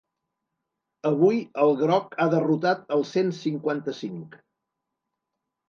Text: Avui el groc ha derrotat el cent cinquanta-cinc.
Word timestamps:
Avui 1.09 1.37
el 1.65 1.75
groc 1.83 2.17
ha 2.17 2.27
derrotat 2.35 2.83
el 2.97 3.07
cent 3.13 3.31
cinquanta-cinc. 3.43 4.43